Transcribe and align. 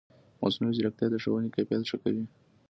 مصنوعي 0.41 0.73
ځیرکتیا 0.77 1.07
د 1.11 1.15
ښوونې 1.23 1.49
کیفیت 1.55 1.83
ښه 1.89 1.97
کوي. 2.03 2.23